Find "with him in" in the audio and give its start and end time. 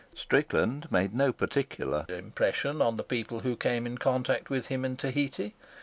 4.49-4.97